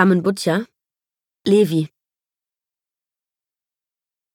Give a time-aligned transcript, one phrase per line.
[0.00, 0.64] Carmen Butcher
[1.46, 1.90] Levi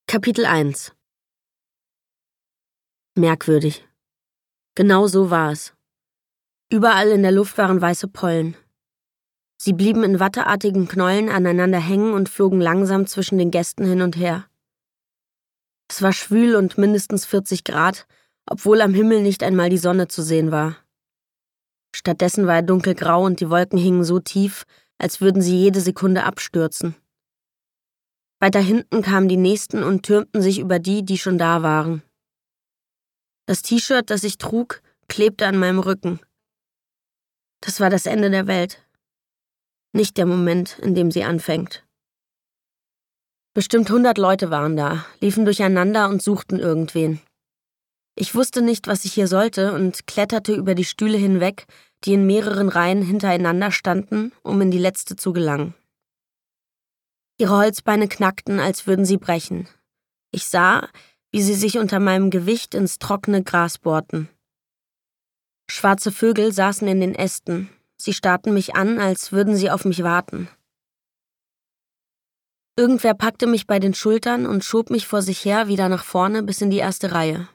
[0.05, 0.93] Kapitel 1
[3.15, 3.83] Merkwürdig.
[4.75, 5.73] Genau so war es.
[6.71, 8.55] Überall in der Luft waren weiße Pollen.
[9.57, 14.15] Sie blieben in watteartigen Knollen aneinander hängen und flogen langsam zwischen den Gästen hin und
[14.15, 14.45] her.
[15.89, 18.05] Es war schwül und mindestens 40 Grad,
[18.45, 20.77] obwohl am Himmel nicht einmal die Sonne zu sehen war.
[21.95, 24.67] Stattdessen war er dunkelgrau und die Wolken hingen so tief,
[24.97, 26.95] als würden sie jede Sekunde abstürzen.
[28.39, 32.03] Weiter hinten kamen die nächsten und türmten sich über die, die schon da waren.
[33.45, 36.19] Das T-Shirt, das ich trug, klebte an meinem Rücken.
[37.61, 38.85] Das war das Ende der Welt.
[39.93, 41.85] Nicht der Moment, in dem sie anfängt.
[43.53, 47.21] Bestimmt hundert Leute waren da, liefen durcheinander und suchten irgendwen.
[48.15, 51.65] Ich wusste nicht, was ich hier sollte und kletterte über die Stühle hinweg,
[52.05, 55.73] die in mehreren Reihen hintereinander standen, um in die letzte zu gelangen.
[57.37, 59.67] Ihre Holzbeine knackten, als würden sie brechen.
[60.31, 60.87] Ich sah,
[61.31, 64.29] wie sie sich unter meinem Gewicht ins trockene Gras bohrten.
[65.69, 67.69] Schwarze Vögel saßen in den Ästen.
[67.97, 70.47] Sie starrten mich an, als würden sie auf mich warten.
[72.77, 76.43] Irgendwer packte mich bei den Schultern und schob mich vor sich her wieder nach vorne
[76.43, 77.47] bis in die erste Reihe.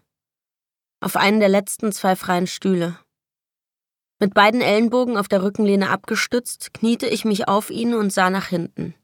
[1.01, 2.99] Auf einen der letzten zwei freien Stühle.
[4.23, 8.49] Mit beiden Ellenbogen auf der Rückenlehne abgestützt, kniete ich mich auf ihn und sah nach
[8.49, 8.95] hinten.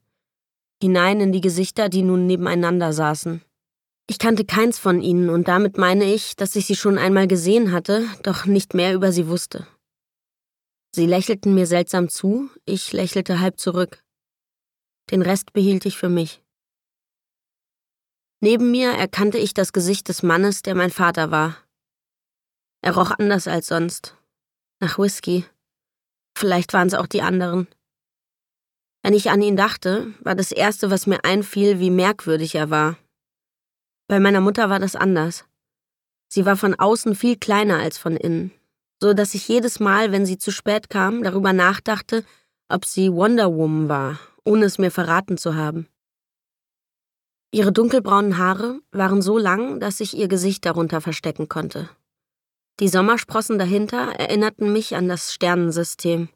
[0.82, 3.40] Hinein in die Gesichter, die nun nebeneinander saßen.
[4.08, 7.72] Ich kannte keins von ihnen und damit meine ich, dass ich sie schon einmal gesehen
[7.72, 9.66] hatte, doch nicht mehr über sie wusste.
[10.94, 14.04] Sie lächelten mir seltsam zu, ich lächelte halb zurück.
[15.10, 16.42] Den Rest behielt ich für mich.
[18.40, 21.56] Neben mir erkannte ich das Gesicht des Mannes, der mein Vater war.
[22.82, 24.15] Er roch anders als sonst,
[24.80, 25.44] nach Whisky.
[26.36, 27.66] Vielleicht waren es auch die anderen.
[29.02, 32.96] Wenn ich an ihn dachte, war das Erste, was mir einfiel, wie merkwürdig er war.
[34.08, 35.44] Bei meiner Mutter war das anders.
[36.28, 38.52] Sie war von außen viel kleiner als von innen,
[39.00, 42.24] so dass ich jedes Mal, wenn sie zu spät kam, darüber nachdachte,
[42.68, 45.88] ob sie Wonder Woman war, ohne es mir verraten zu haben.
[47.52, 51.88] Ihre dunkelbraunen Haare waren so lang, dass ich ihr Gesicht darunter verstecken konnte.
[52.78, 56.28] Die Sommersprossen dahinter erinnerten mich an das Sternensystem.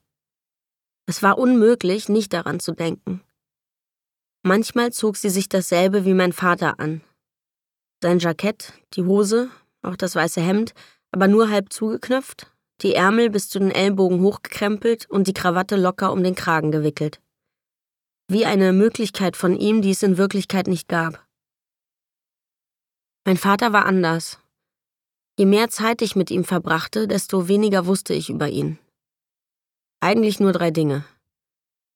[1.06, 3.20] Es war unmöglich, nicht daran zu denken.
[4.42, 7.02] Manchmal zog sie sich dasselbe wie mein Vater an.
[8.02, 9.50] Sein Jackett, die Hose,
[9.82, 10.72] auch das weiße Hemd,
[11.10, 16.10] aber nur halb zugeknöpft, die Ärmel bis zu den Ellbogen hochgekrempelt und die Krawatte locker
[16.10, 17.20] um den Kragen gewickelt.
[18.28, 21.26] Wie eine Möglichkeit von ihm, die es in Wirklichkeit nicht gab.
[23.26, 24.38] Mein Vater war anders,
[25.40, 28.78] Je mehr Zeit ich mit ihm verbrachte, desto weniger wusste ich über ihn.
[29.98, 31.02] Eigentlich nur drei Dinge.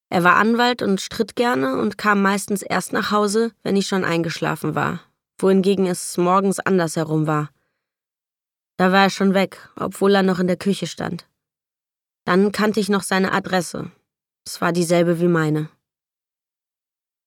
[0.09, 4.03] Er war Anwalt und stritt gerne und kam meistens erst nach Hause, wenn ich schon
[4.03, 5.01] eingeschlafen war,
[5.39, 7.51] wohingegen es morgens andersherum war.
[8.79, 11.29] Da war er schon weg, obwohl er noch in der Küche stand.
[12.25, 13.91] Dann kannte ich noch seine Adresse.
[14.47, 15.69] Es war dieselbe wie meine.